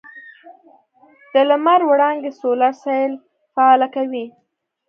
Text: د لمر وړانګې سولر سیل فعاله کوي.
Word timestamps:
د 1.33 1.35
لمر 1.49 1.81
وړانګې 1.89 2.31
سولر 2.39 2.73
سیل 2.83 3.11
فعاله 3.53 3.87
کوي. 3.95 4.25